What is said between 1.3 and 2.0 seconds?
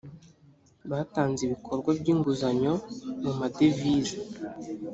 ibikorwa